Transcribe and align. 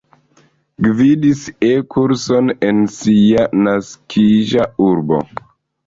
Gvidis 0.85 1.43
E-kurson 1.67 2.51
en 2.71 2.83
sia 2.99 3.47
naskiĝa 3.71 4.71
urbo. 4.93 5.27